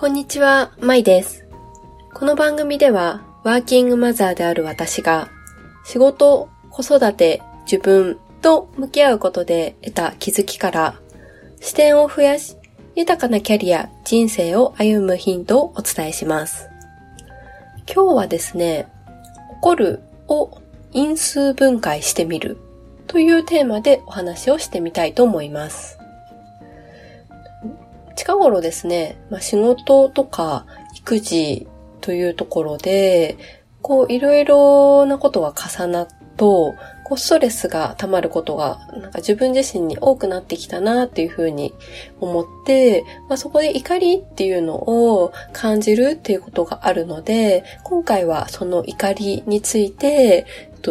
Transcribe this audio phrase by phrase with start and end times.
[0.00, 1.44] こんにちは、まいです。
[2.14, 5.28] この番組では、ワーキングマザーである私が、
[5.84, 10.94] 仕事、子育て、自分と向き合うことで得た気づきから、
[11.60, 12.56] 視点を増やし、
[12.96, 16.70] 豊かなキャリア、人生を歩むヒントをお伝えします。
[17.86, 18.88] 今日はですね、
[19.60, 20.62] 怒るを
[20.92, 22.56] 因数分解してみる
[23.06, 25.99] というテーマでお話をしてみたいと思います。
[28.20, 31.66] 近頃ですね、まあ、仕事とか育児
[32.02, 33.38] というところで、
[33.80, 36.74] こういろいろなことが重なっと、
[37.04, 41.72] こうストレスが溜まることが、なんか自分自身に多くなってきたなっていうふうに
[42.20, 50.44] 思って、まあ、そこで怒りっていうのを感じるっていうことがあるので、今回はその怒りについて、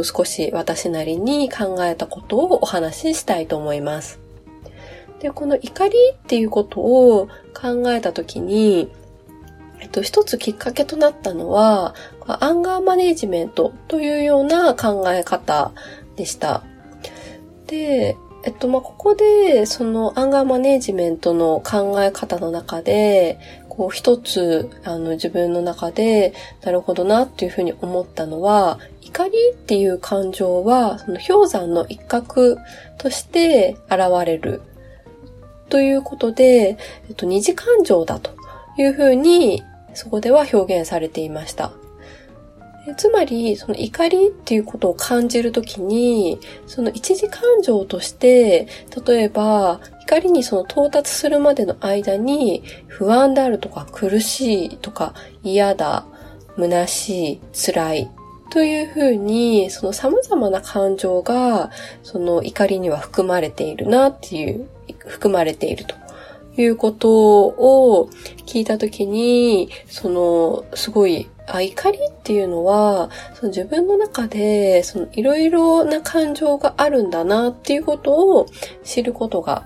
[0.04, 4.20] 少し私なりに考えたことをお話ししたいと思います。
[5.20, 8.90] で、この怒りっていうことを考えたときに、
[9.80, 11.96] えっと、一つきっかけとなったのは、
[12.28, 15.72] アンガーマネジメントというような考え方
[16.16, 16.64] でした。
[17.68, 26.34] で、えっと、まあ、ここで、そのアンガーマネジメントの考え方の中で、こう一つ、あの、自分の中で、
[26.64, 32.58] なるほどなっていうふうに思ったのは、怒りっていう感情は、その氷山の一角
[32.98, 34.62] として現れる
[35.70, 38.32] ということで、えっと、二次感情だと
[38.78, 41.72] いうふうに、そこでは表現されていました。
[42.98, 48.68] つまり、その怒りっていうことを感じるときに、その一時感情として、
[49.06, 56.06] 例えば、怒りにその到達するまでの間に、不安であるとか苦しいとか嫌だ、
[56.58, 58.12] 虚しい、辛い
[58.50, 61.70] というふうに、その様々な感情が、
[62.02, 64.68] その怒りには含まれているなっていう
[64.98, 65.96] 含まれていると
[66.62, 68.10] いうことを
[68.46, 78.48] 聞いたときに、その、すごい、あ、怒りっていうのは、その自分の中で、そのいろいろな感情があるんだなっていうことを
[78.84, 79.66] 知ることが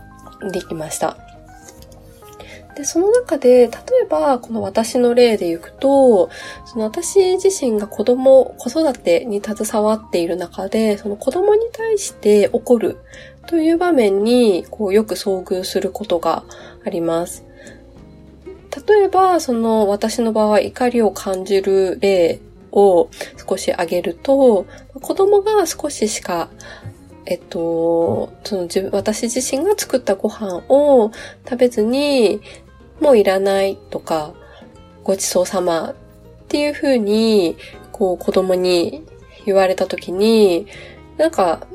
[0.52, 1.18] できました。
[2.76, 3.70] で、その中で、例
[4.04, 6.30] えば、この私の例でいくと、
[6.66, 12.98] その私自身が子供、子育てに携わっている中で、その子供に対して起こる
[13.48, 16.44] という場面に、こう、よく遭遇することが
[16.86, 17.46] あります。
[18.88, 22.40] 例えば、その、私の場合、怒りを感じる例
[22.72, 23.10] を
[23.48, 24.66] 少し挙げると、
[25.00, 26.50] 子供が少ししか
[27.26, 31.12] えっと、その自分、私自身が作ったご飯を
[31.46, 32.42] 食べずに、
[33.04, 34.34] もういらないとか、
[35.04, 35.96] ごちそうさまっ
[36.48, 37.58] ていう風に、
[37.92, 39.04] こう子供に
[39.46, 40.68] 言われた時に、
[41.18, 41.68] なんか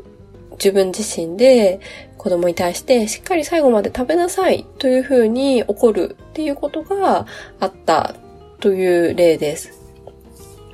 [0.53, 1.81] 自分自身で
[2.17, 7.27] 子供に対してしっかり最後まで食べなさいという風に怒るっていうことが
[7.61, 8.15] あった
[8.61, 9.79] という例です。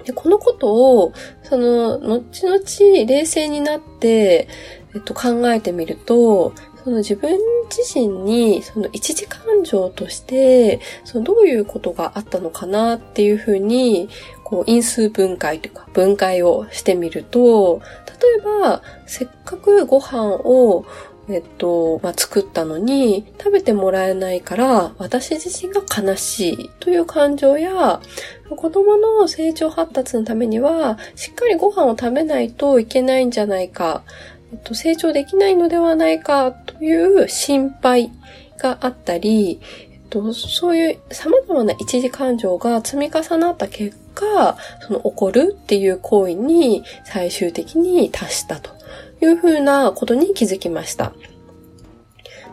[0.04, 4.47] でこのことを、その、後々冷静になって、
[4.94, 6.53] えっと、考えてみると、
[6.84, 7.39] その自分
[7.71, 14.09] 自身に、その一時感情として、そのどういうことがあったのかなっていうふうに、
[14.45, 17.81] こう因数分解というか分解をしてみると、
[18.21, 20.84] 例えば、せっかくご飯を
[21.28, 28.01] えっと、まあ、作ったのに食べてもらえないから私自身が悲しいという感情や
[28.51, 34.03] 子供の成長発達のためにはしっかりご飯を食べないといけないんじゃないか
[34.54, 38.12] えっと、成長できないのではないかという心配
[38.56, 39.60] があったり、
[39.91, 44.56] えっと、そういう様々な一時感情が積み重なった結果、
[44.87, 48.70] その起こるっていう行為に最終的に達したと
[49.20, 51.12] いうふうなことに気づきました。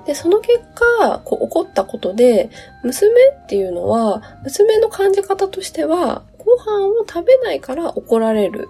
[0.07, 2.49] で、その結果、こう起こったことで、
[2.83, 3.11] 娘
[3.43, 8.69] っていうのは、娘の感じ方としては、ご飯を食べないから怒られる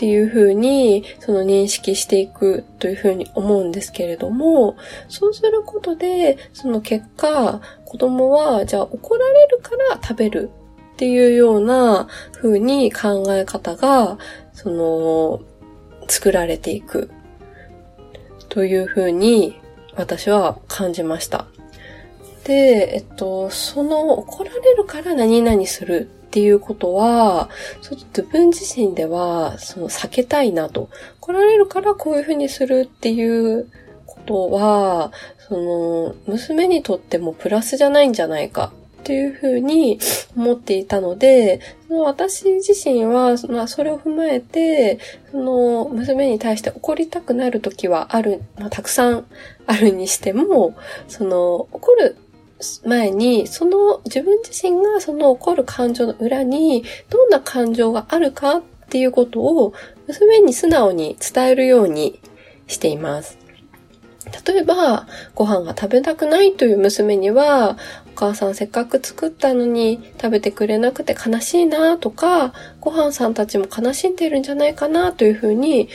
[0.00, 4.78] っていうふうに、その認識していくというふうに思うんですけれども、
[5.10, 10.50] そうすることで、その結果、子供は、じゃあ怒られるから食べる
[10.94, 14.16] っていうような風に考え方が、
[14.54, 15.42] その、
[16.08, 17.10] 作られていく
[18.48, 19.60] という風に
[19.96, 21.44] 私は感じました。
[22.44, 27.50] で、えっと、その怒られるから何々するっていうことは、
[27.82, 30.88] ちょっと自分自身では、その避けたいなと。
[31.18, 33.68] 来られるからこういうふうにするっていう
[34.06, 35.10] ことは、
[35.48, 39.98] その、娘にとってもプラスじゃないんじゃないかっていうふうに
[40.36, 45.00] 思っていたので、その私自身は、まあ、それを踏まえて、
[45.32, 49.26] その娘に対して怒りたくなる時はある、まあ、たくさん
[49.66, 50.76] あるにしても、
[51.08, 52.16] その怒る
[52.84, 59.72] 前に、その自分自身がその起こる感情の裏にどんな感情があるかっていうことを
[60.06, 62.20] 娘に素直に伝えるように
[62.66, 63.38] しています。
[64.46, 67.76] 例えば、ご飯が食べたくないという娘には、
[68.06, 75.88] お母さんせっかく作ったのに食べてくれなくて悲しいなとか、ご飯さんたちも悲しんでるんじゃないかなというふうに、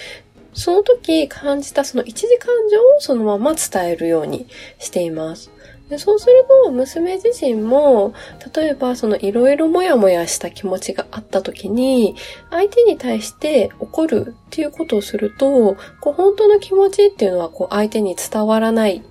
[0.54, 4.48] その時感じたその一時感情をそのまま伝えるように
[4.80, 5.52] しています。
[5.90, 8.14] でそうすると、娘自身も、
[8.56, 12.16] 例えばそのいろいろもやもやした気持ちがあった時に、
[12.50, 19.04] 相手に対して怒るっていうことをすると、こう本当の気持ちっていうのはこう相手に伝わらない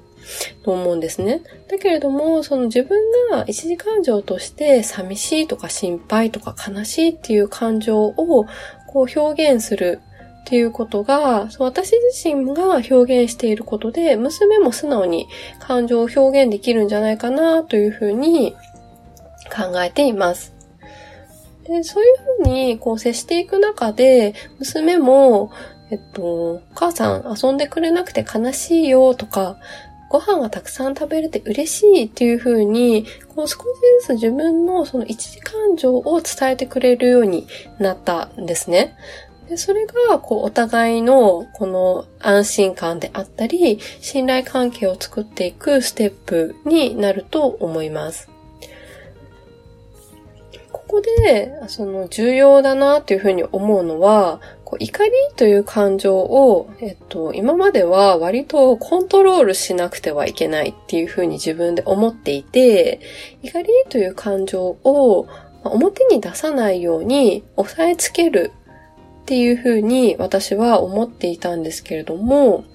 [0.64, 1.42] と思うんですね。
[1.68, 2.98] だけれども、その自分
[3.30, 8.46] が一時感情として寂しいとか心配とか悲しいっていう感情を
[8.92, 10.00] こう表現する
[10.44, 15.26] っていうことが、私自身が表現していることで、娘も素直に
[15.58, 18.54] 感情を表現できるんじゃないかなというふうに
[19.50, 20.54] 考えています。
[21.66, 25.50] で、そういうふうにこう接していく中で、娘も、
[25.90, 29.56] えっと、お母さん遊んでくれなくて悲しいよとか、
[30.10, 33.64] ご飯がたくさん食べれて嬉しいっていう風に、こう少し
[34.06, 37.46] ずつ自分のその一時感情を伝えてくれるように
[37.78, 38.94] なったんですね。
[39.48, 48.30] で、それが、こう、お互いの、この安心感であったり、信頼関係を作っていくステップになると思います。
[50.72, 63.00] ここで、その、重要だなっていうふうに思うのは、こう怒りという感情を、えっと、今までは割とコントロールしなくてはいけないっていうふうに自分で思っていて、
[63.42, 65.28] 怒りという感情を
[65.62, 68.52] 表に出さないように押さえつける
[69.24, 72.66] っていうふうに私は思っていたんですけれども、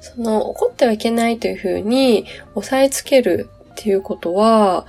[0.00, 2.24] その怒ってはいけないというふうに
[2.54, 4.86] 押さえつけるっていうことは、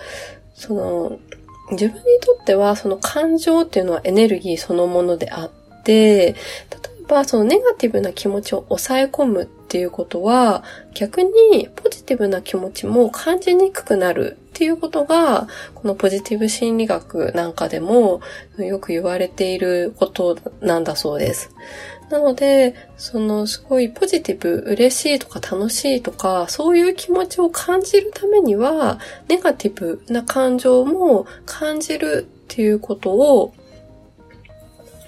[0.55, 1.19] その
[1.71, 5.51] 自分にとってはその感情っていうのはエネルギーそのものであっ
[5.83, 6.35] て、例え
[7.09, 18.19] ばそのネガティブな気持ちを抑え込むっていうことは逆にポジティブな気持ちも感じにくくなるっていうことが、このポジティブ心理学なんかでも
[18.57, 21.51] よく言われていることなんだそうです。
[22.09, 33.53] なので、そのすごいポジティブ、嬉しいとか楽しいとか、そういう気持ちを感じるためには、ネガティブな感情も感じるっていうことを、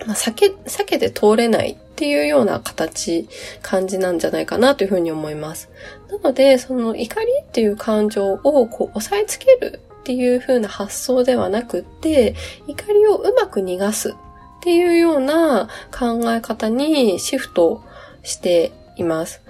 [0.05, 3.27] まあ、避け、避けて通れないっていうような形、
[3.61, 5.69] 感じなんじゃないかなというふうに思います。
[6.09, 12.35] なので、その怒りっていう感情をこう抑えつけるっていう風な発想ではなくって、
[12.67, 14.13] 怒りをうまく逃がすっ
[14.61, 17.81] ていうような考え方にシフト
[18.23, 19.41] しています。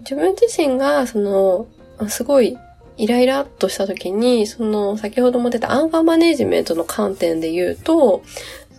[0.00, 1.66] 自分自身が、その、
[2.08, 2.58] すごい
[2.96, 8.22] イライラっとした時に、その、先ほども出たアンガーマネジメントの観点で言うと、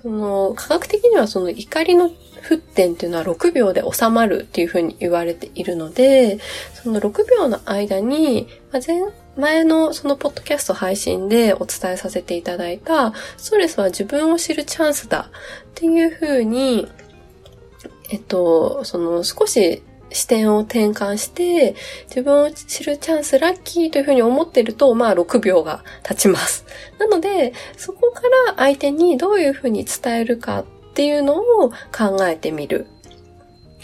[0.06, 2.12] その、科学的にはその怒りの
[2.48, 6.38] 沸点っていうのは6秒で収まるっていうふうに言われているので、
[6.76, 9.02] その6秒の間に、まあ、前、
[9.36, 16.88] 前のそのポッドキャスト配信でお伝えさせていただいた、ストレスは自分を知るチャンスだっていうふうに、
[18.12, 19.82] えっと、その少し
[20.16, 21.76] 視点を転換して、
[22.08, 26.66] 自分を知るチャンスラッキーというふうに思ってると、まあ6秒が経ちます。
[26.98, 32.88] なので、そこから相手にどういうふうに伝えるかっていうのを考えてみる。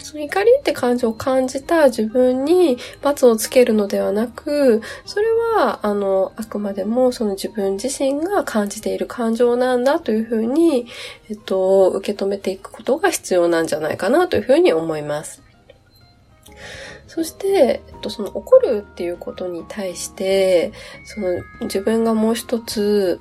[0.01, 10.88] その怒りって感情を感じた自分に罰をつけるのではなく、それは、あの、あくまでもその自分自身が感じている感情なんだというふうに、
[11.29, 15.50] えっと、受け止めていくことが必要なんじゃないかなというふうに思います。
[17.13, 20.71] そして、その怒るっていうことに対して、
[21.03, 23.19] その自分がもう一つ、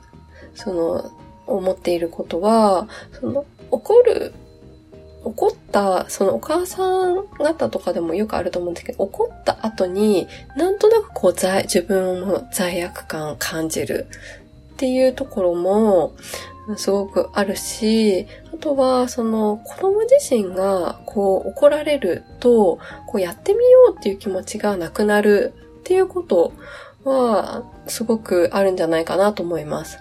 [0.55, 1.11] その、
[1.49, 4.33] 思っていることは、その怒る、
[5.25, 14.07] 怒った、そのお母さん方とかでもよくあると思うんですけど、怒った後に、なんとなくこう罪、自分の罪悪感を感じる。
[14.81, 16.15] っていうところも、
[16.77, 26.55] すごくあるし、あとは、その、子供自身が、こう、怒られると、こう、やってみようっていう気持ちがなくなるっていうこと
[27.05, 29.99] は、すごくあるんじゃないかなと思います。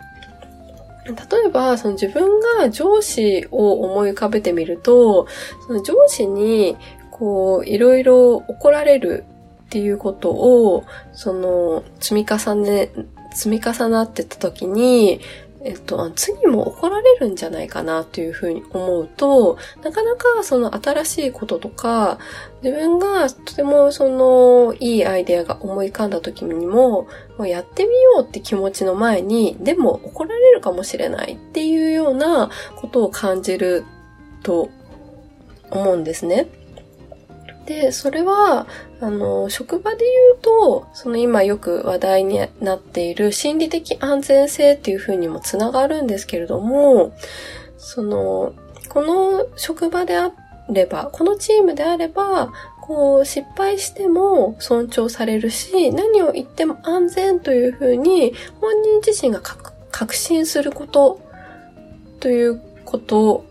[1.07, 1.13] 例
[1.47, 5.27] えば、その自分が上司を思い浮かべてみると、
[5.67, 6.77] その上司に、
[7.11, 9.25] こう、いろいろ怒られる
[9.65, 12.91] っていうことを、その、積み重ね、
[13.33, 15.21] 積み重なってた時に、
[15.61, 22.17] えっと、次も怒られるんじゃないかなというふうに思うと、なかなかその新しいこととか、
[22.63, 27.07] 自分がとてもそのいいアイデアが思い浮かんだ時にも、
[27.37, 33.83] もうやってみようって気持ちの前に、でも怒られるかもしれないっていうようなことを感じる
[34.43, 34.69] と
[35.71, 36.47] 思うんですね。
[37.69, 38.65] で、それは、
[38.99, 40.07] あの、職場で言
[40.39, 47.13] うと、その今よく話題になっている心理的安全性っていうふうにもつながるんですけれども、
[47.77, 48.53] その、
[48.89, 50.31] この職場であ
[50.67, 59.41] れば、このチームであれば、こう、失敗しても尊重されるし、何を言っても安全というふうに、本人自身が
[59.91, 61.21] 確信すること
[62.19, 63.45] ということ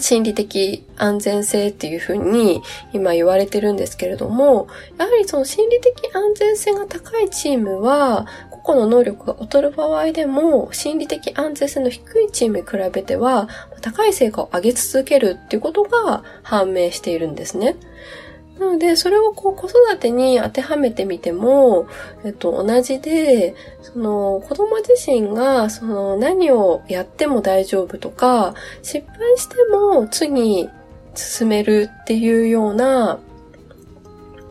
[0.00, 2.62] 心理的安全性っていうふうに
[2.92, 13.48] 今言われてるんですけれども、やはりその心理的安全性が高いチームは、個々の能力が劣る場合でも、心理的安全性の低いチームに比べては、
[13.80, 17.76] 高い成果を上げ続けるっていうことが判明しているんですね。
[18.58, 21.86] なので、それをこう子育てに当てはめてみても、
[22.24, 30.68] えっと、同じで、その子供自身が、その何をやっても大丈夫とか、失敗しても次
[31.14, 33.18] 進めるっていうような、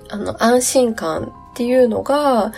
[0.09, 2.53] あの、安心感っていうのが、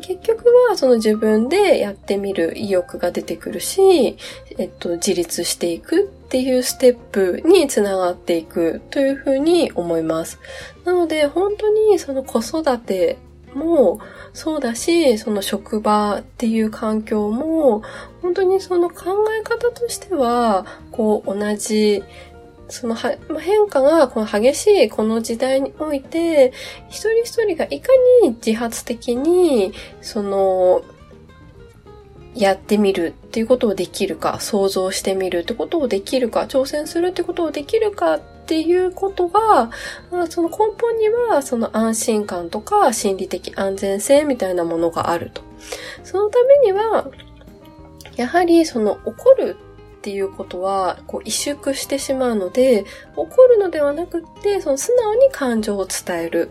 [0.00, 4.16] 結局はその自分でやってみる意欲が出てくるし、
[4.58, 10.40] えっと、自立していくっていうステップにつながっていくというふうに思います。
[10.84, 13.18] なので本当にその子育て
[13.54, 14.00] も
[14.32, 17.82] そうだし、その職場っていう環境も、
[18.20, 22.04] 本当にその考え方としては、こう同じ
[22.68, 26.52] そのは、まあ変化がこの激しいこの時代において、
[26.88, 27.92] 一人一人がいか
[28.22, 30.82] に自発的に、その、
[32.36, 39.70] やってみるっていうことをできるか、想像してみるってことをできるか、挑戦するってことをできるかっていうことが、
[40.28, 45.42] その根本にはその安心感とか心理的安全性みたいなものがあると。
[46.04, 47.08] そのためには、
[48.16, 49.56] やはりその怒る
[50.06, 52.84] っていうことは、こう、萎縮してしまうので、
[53.16, 56.50] 怒るのではなくって、その素直に感情を伝える。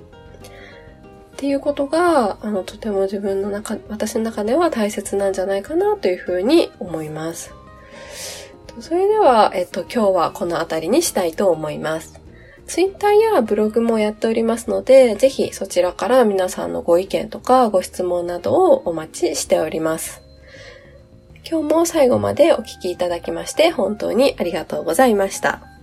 [1.32, 7.54] っていうことが、あの、とても自分の中、私の中では大切なんじゃないかなというふうに思います。
[8.82, 12.20] それでは、えっと、今日はこの辺りにしたいと思います。
[12.68, 20.25] ツイッターやブログもやっておりますので、ぜひそちらから皆さんのご意見とかご質問などをお待ちしております。
[21.48, 25.75] 今日も最後までお聴きいただきまして本当にありがとうございました。